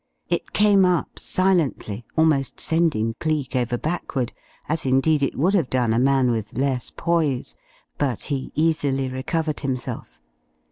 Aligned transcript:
It 0.29 0.51
came 0.51 0.83
up 0.83 1.19
silently, 1.19 2.05
almost 2.17 2.59
sending 2.59 3.13
Cleek 3.19 3.55
over 3.55 3.77
backward, 3.77 4.33
as 4.67 4.83
indeed 4.83 5.21
it 5.21 5.35
would 5.37 5.53
have 5.53 5.69
done 5.69 5.93
a 5.93 5.99
man 5.99 6.31
with 6.31 6.55
less 6.57 6.89
poise, 6.89 7.53
but 7.99 8.23
he 8.23 8.51
easily 8.55 9.09
recovered 9.09 9.59
himself. 9.59 10.19